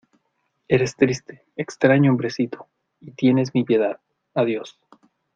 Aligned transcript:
Eres 0.67 0.95
triste, 0.95 1.45
extraño 1.55 2.09
hombrecito, 2.09 2.67
y 2.99 3.11
tienes 3.11 3.53
mi 3.53 3.63
piedad. 3.63 4.01
Adiós. 4.33 4.79